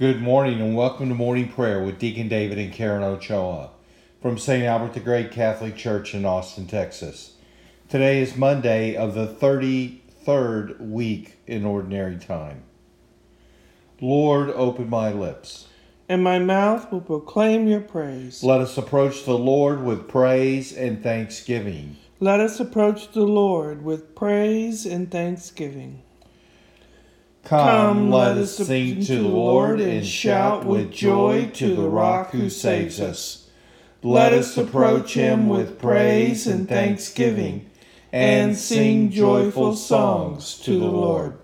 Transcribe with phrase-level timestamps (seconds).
[0.00, 3.68] Good morning and welcome to morning prayer with Deacon David and Karen Ochoa
[4.22, 4.64] from St.
[4.64, 7.34] Albert the Great Catholic Church in Austin, Texas.
[7.86, 12.62] Today is Monday of the 33rd week in Ordinary Time.
[14.00, 15.68] Lord, open my lips.
[16.08, 18.42] And my mouth will proclaim your praise.
[18.42, 21.98] Let us approach the Lord with praise and thanksgiving.
[22.20, 26.04] Let us approach the Lord with praise and thanksgiving.
[27.44, 32.48] Come, let us sing to the Lord and shout with joy to the rock who
[32.48, 33.48] saves us.
[34.02, 37.68] Let us approach him with praise and thanksgiving
[38.12, 41.38] and sing joyful songs to the Lord.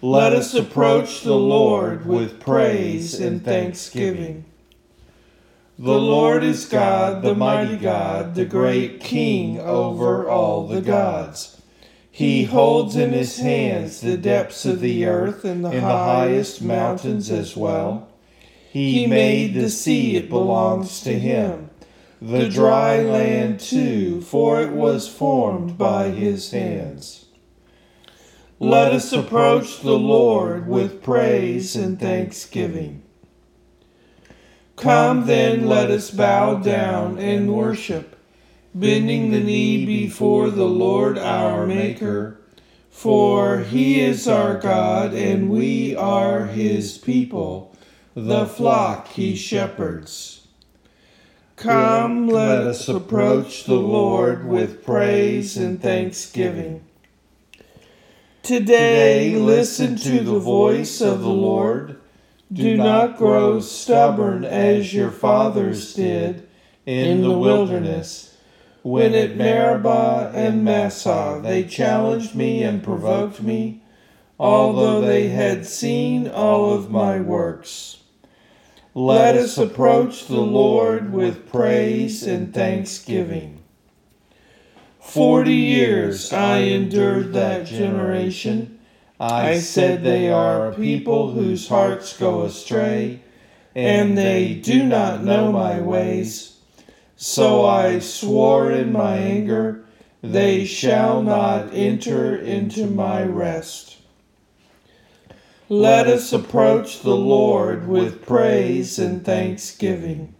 [0.00, 4.44] Let us approach the Lord with praise and thanksgiving.
[5.78, 11.57] The Lord is God, the mighty God, the great King over all the gods.
[12.18, 17.56] He holds in his hands the depths of the earth and the, highest mountains as
[17.56, 18.08] well.
[18.72, 21.70] He made the sea, it belongs to him.
[22.20, 27.26] The dry land too, for it was formed by his hands.
[28.58, 33.04] Let us approach the Lord with praise and thanksgiving.
[34.74, 38.17] Come then, let us bow down and worship
[38.78, 42.38] bending the knee before the Lord our Maker.
[42.90, 47.76] For he is our God, and we are his people,
[48.14, 50.46] the flock he shepherds.
[51.56, 56.84] Come, let us approach the Lord with praise and thanksgiving.
[58.42, 62.00] Today, listen to the voice of the Lord.
[62.52, 66.48] Do not grow stubborn as your fathers did
[66.86, 68.37] in the wilderness
[68.82, 73.82] when at Meribah and Massah they challenged me and provoked me,
[74.38, 77.98] although they had seen all of my works.
[78.94, 83.62] Let us approach the Lord with praise and thanksgiving.
[84.98, 88.78] Forty years I endured that generation.
[89.20, 93.22] I said they are a people whose hearts go astray,
[93.74, 96.57] and they do not know my ways.
[97.20, 99.84] So I swore in my anger,
[100.22, 103.98] they shall not enter into my rest.
[105.68, 110.36] Let us approach the Lord with praise and thanksgiving.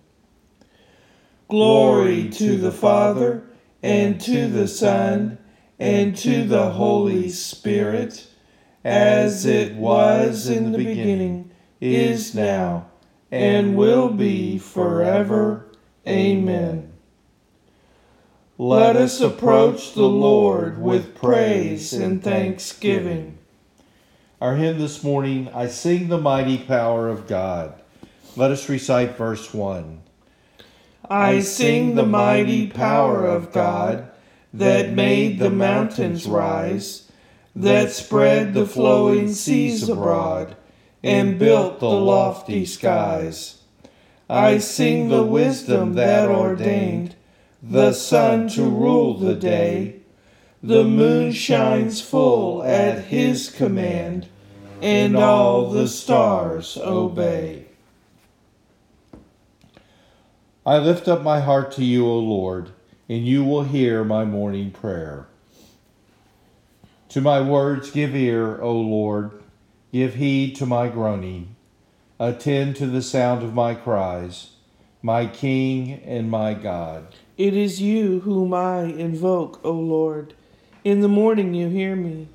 [1.49, 3.43] Glory to the Father,
[3.83, 5.39] and to the Son,
[5.81, 8.29] and to the Holy Spirit,
[8.85, 11.51] as it was in the beginning,
[11.81, 12.87] is now,
[13.33, 15.68] and will be forever.
[16.09, 16.91] Amen.
[18.57, 23.37] Let us approach the Lord with praise and thanksgiving.
[24.41, 27.75] Our hymn this morning, I sing the mighty power of God.
[28.37, 30.01] Let us recite verse 1.
[31.11, 34.11] I sing the mighty power of God
[34.55, 37.13] that made the mountains rise,
[37.55, 40.57] that spread the flowing seas abroad,
[41.03, 43.58] and built the lofty skies.
[44.31, 47.15] I sing the wisdom that ordained
[47.63, 50.01] the sun to rule the day.
[50.63, 54.29] The moon shines full at his command,
[54.83, 57.67] and all the stars obey.
[60.67, 62.71] I lift up my heart to you, O Lord,
[63.09, 65.27] and you will hear my morning prayer.
[67.11, 69.43] To my words give ear, O Lord,
[69.91, 71.57] give heed to my groaning.
[72.21, 74.51] Attend to the sound of my cries,
[75.03, 77.15] my King and my God.
[77.37, 80.35] It is you whom I invoke, O Lord.
[80.83, 82.27] In the morning you hear me.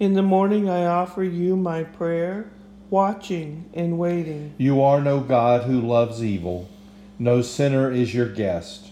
[0.00, 2.50] In the morning I offer you my prayer,
[2.90, 4.52] watching and waiting.
[4.58, 6.68] You are no God who loves evil.
[7.16, 8.90] No sinner is your guest.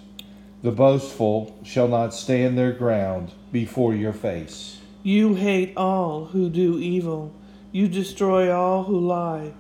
[0.63, 4.79] The boastful shall not stand their ground before your face.
[5.03, 7.35] You hate all who do evil.
[7.73, 9.55] You destroy all who lie.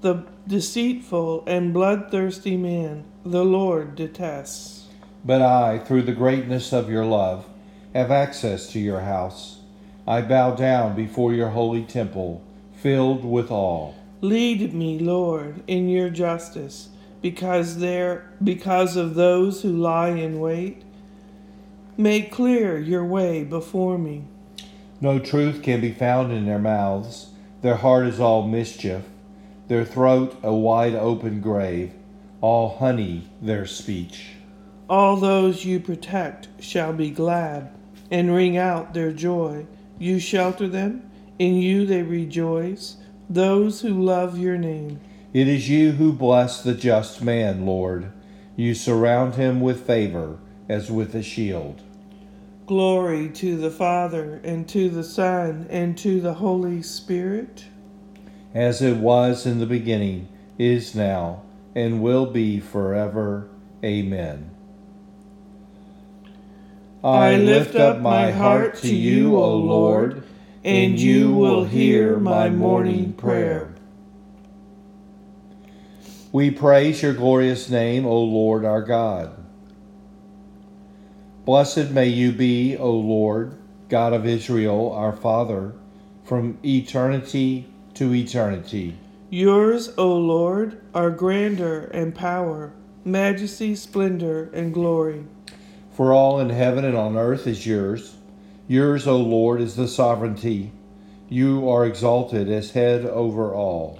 [0.00, 4.86] The deceitful and bloodthirsty man the Lord detests.
[5.24, 7.46] But I, through the greatness of your love,
[7.94, 9.58] have access to your house.
[10.06, 12.44] I bow down before your holy temple,
[12.76, 13.92] filled with awe.
[14.20, 16.90] Lead me, Lord, in your justice,
[17.20, 20.84] because there because of those who lie in wait.
[21.96, 24.26] Make clear your way before me.
[25.00, 27.30] No truth can be found in their mouths.
[27.62, 29.02] Their heart is all mischief
[29.68, 31.92] their throat a wide open grave,
[32.40, 34.30] all honey their speech.
[34.88, 37.70] All those you protect shall be glad
[38.10, 39.66] and ring out their joy.
[39.98, 42.96] You shelter them, in you they rejoice.
[43.30, 45.00] those who love your name.
[45.34, 48.10] It is you who bless the just man, Lord.
[48.56, 50.38] You surround him with favor
[50.68, 51.82] as with a shield.
[52.66, 57.64] Glory to the Father, and to the Son, and to the Holy Spirit.
[58.54, 60.28] As it was in the beginning,
[60.58, 61.42] is now,
[61.74, 63.48] and will be forever.
[63.84, 64.50] Amen.
[67.04, 70.24] I lift up my heart to you, O Lord,
[70.64, 73.74] and you will hear my morning prayer.
[76.32, 79.32] We praise your glorious name, O Lord our God.
[81.44, 83.56] Blessed may you be, O Lord,
[83.88, 85.74] God of Israel, our Father,
[86.24, 87.66] from eternity
[87.98, 88.96] to eternity.
[89.28, 92.72] Yours, O Lord, are grandeur and power,
[93.04, 95.24] majesty, splendor, and glory.
[95.90, 98.14] For all in heaven and on earth is yours.
[98.68, 100.70] Yours, O Lord, is the sovereignty.
[101.28, 103.98] You are exalted as head over all.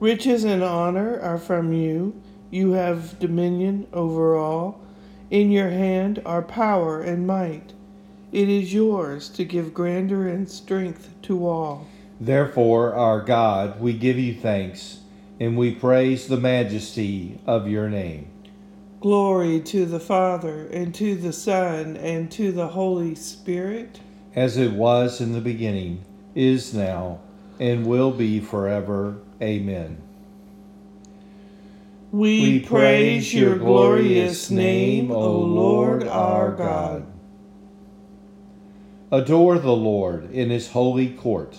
[0.00, 2.18] Riches and honor are from you.
[2.50, 4.80] You have dominion over all.
[5.30, 7.74] In your hand are power and might.
[8.32, 11.86] It is yours to give grandeur and strength to all.
[12.20, 15.00] Therefore, our God, we give you thanks,
[15.40, 18.30] and we praise the majesty of your name.
[19.00, 24.00] Glory to the Father, and to the Son, and to the Holy Spirit.
[24.34, 27.20] As it was in the beginning, is now,
[27.60, 29.16] and will be forever.
[29.42, 30.00] Amen.
[32.12, 37.06] We, praise your glorious name, O Lord our God.
[39.10, 41.58] Adore the Lord in his holy court.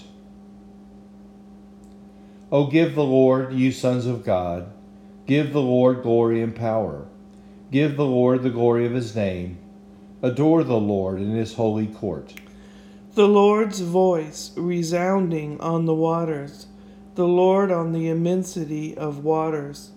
[2.51, 4.71] O give the Lord, you sons of God,
[5.25, 7.07] give the Lord glory and power.
[7.71, 9.57] Give the Lord the glory of his name.
[10.21, 12.35] Adore the Lord in his holy court.
[13.15, 16.67] The Lord's voice resounding on the waters,
[17.15, 19.91] the Lord on the immensity of waters.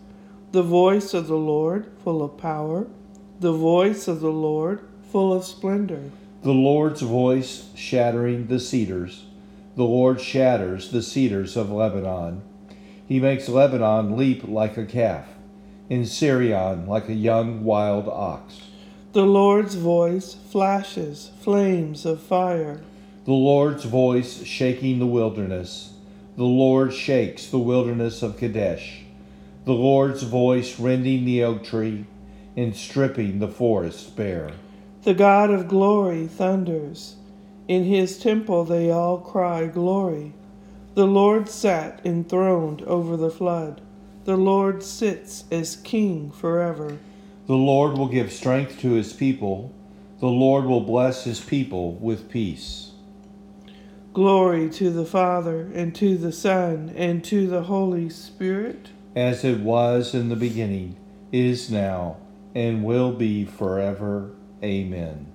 [0.52, 2.86] The voice of the Lord full of power,
[3.40, 4.80] the voice of the Lord
[5.12, 6.10] full of splendor.
[6.42, 9.24] The Lord's voice shattering the cedars.
[9.78, 12.42] The Lord shatters the cedars of Lebanon.
[13.06, 15.28] He makes Lebanon leap like a calf,
[15.88, 18.60] and Sirion like a young wild ox.
[19.12, 22.82] The Lord's voice flashes flames of fire.
[23.24, 25.92] The Lord's voice shaking the wilderness.
[26.36, 29.04] The Lord shakes the wilderness of Kadesh
[29.64, 32.06] the Lord's voice rending the oak tree
[32.56, 34.50] and stripping the forest bare.
[35.04, 37.14] The God of glory thunders.
[37.68, 40.32] In his temple they all cry, Glory.
[40.94, 43.82] The Lord sat enthroned over the flood.
[44.24, 46.98] The Lord sits as king forever.
[47.46, 49.72] The Lord will give strength to his people.
[50.20, 52.92] The Lord will bless his people with peace.
[54.12, 58.88] Glory to the Father, and to the Son, and to the Holy Spirit
[59.18, 60.96] as it was in the beginning,
[61.32, 62.16] is now,
[62.54, 64.30] and will be forever.
[64.62, 65.26] Amen.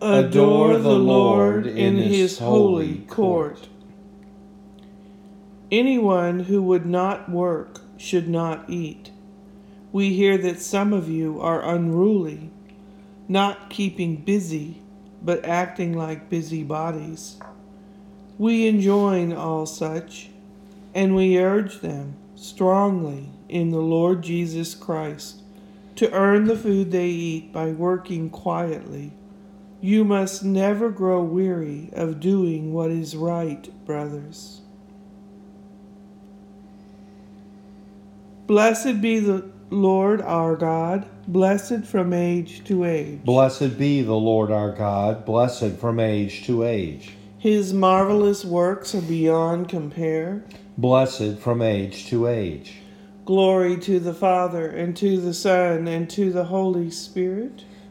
[0.00, 3.68] Adore the Lord in his holy court.
[5.72, 9.10] Anyone who would not work should not eat.
[9.90, 12.50] We hear that some of you are unruly,
[13.26, 14.82] not keeping busy,
[15.20, 17.40] but acting like busybodies.
[18.38, 20.30] We enjoin all such
[20.94, 25.42] and we urge them strongly in the Lord Jesus Christ
[25.96, 29.12] to earn the food they eat by working quietly.
[29.80, 34.60] You must never grow weary of doing what is right, brothers.
[38.46, 43.22] Blessed be the Lord our God, blessed from age to age.
[43.24, 47.12] Blessed be the Lord our God, blessed from age to age.
[47.38, 50.44] His marvelous works are beyond compare
[50.78, 52.76] blessed from age to age.
[53.24, 57.64] Glory to the Father, and to the Son, and to the Holy Spirit.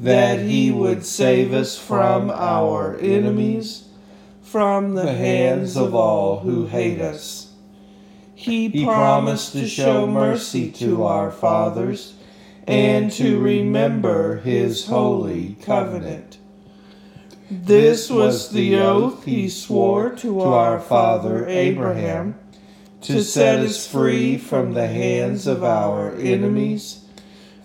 [0.00, 3.84] that he would save us from our enemies,
[4.42, 7.52] from the hands of all who hate us.
[8.34, 12.14] He promised to show mercy to our fathers
[12.66, 16.38] and to remember his holy covenant.
[17.50, 22.38] This was the oath he swore to our father Abraham
[23.02, 26.99] to set us free from the hands of our enemies,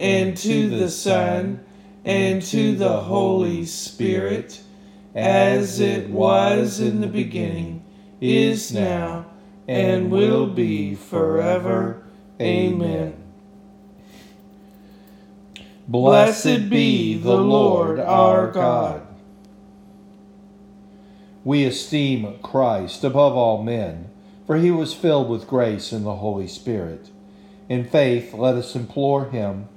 [0.00, 1.62] and to the Son,
[2.06, 4.62] and to the Holy Spirit,
[5.14, 7.84] as it was in the beginning,
[8.20, 9.26] is now,
[9.68, 12.02] and will be forever.
[12.40, 13.14] Amen.
[15.86, 19.06] Blessed be the Lord our God.
[21.44, 24.08] We esteem Christ above all men,
[24.46, 27.10] for he was filled with grace and the Holy Spirit.
[27.68, 29.68] In faith, let us implore him.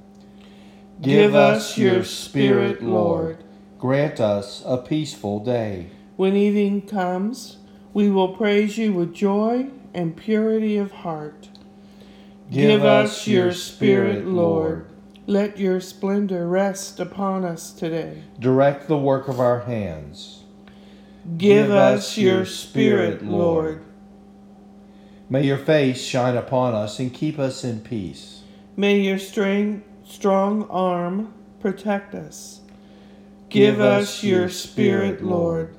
[1.04, 3.44] Give us your Spirit, Lord.
[3.78, 5.90] Grant us a peaceful day.
[6.16, 7.58] When evening comes,
[7.94, 11.50] we will praise you with joy and purity of heart.
[12.50, 14.88] Give us your Spirit, Lord.
[15.28, 18.24] Let your splendor rest upon us today.
[18.40, 20.44] Direct the work of our hands.
[21.38, 23.84] Give us your Spirit, Lord.
[25.30, 28.44] May your face shine upon us and keep us in peace.
[28.78, 32.62] May your strength, strong arm protect us.
[33.50, 35.76] Give us your Spirit, Lord.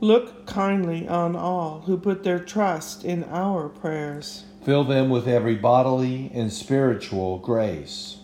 [0.00, 4.44] Look kindly on all who put their trust in our prayers.
[4.64, 8.16] Fill them with every bodily and spiritual grace.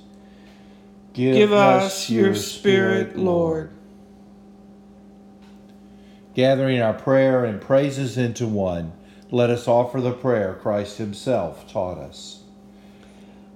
[1.12, 3.71] Give, Give us your Spirit, Lord.
[6.35, 8.93] Gathering our prayer and praises into one
[9.31, 12.43] let us offer the prayer Christ Himself taught us.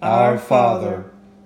[0.01, 1.11] Our Father,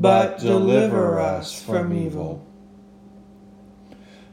[0.00, 2.46] but deliver us from evil.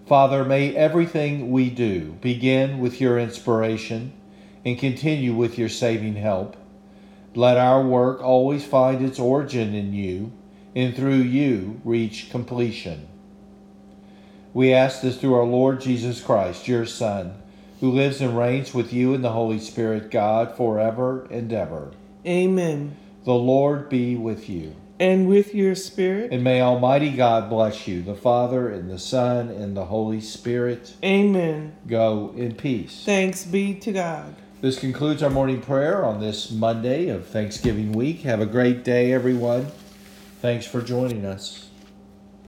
[0.08, 4.14] Father, may everything we do begin with your inspiration
[4.66, 6.56] and continue with your saving help.
[7.36, 10.32] Let our work always find its origin in you,
[10.76, 13.08] and through you reach completion.
[14.54, 17.36] We ask this through our Lord Jesus Christ, your Son,
[17.80, 21.92] who lives and reigns with you in the Holy Spirit, God, forever and ever.
[22.26, 22.98] Amen.
[23.26, 24.76] The Lord be with you.
[25.00, 26.32] And with your spirit.
[26.32, 30.94] And may Almighty God bless you, the Father, and the Son, and the Holy Spirit.
[31.04, 31.76] Amen.
[31.88, 33.04] Go in peace.
[33.06, 34.36] Thanks be to God.
[34.62, 38.22] This concludes our morning prayer on this Monday of Thanksgiving week.
[38.24, 39.68] Have a great day, everyone.
[40.42, 41.69] Thanks for joining us.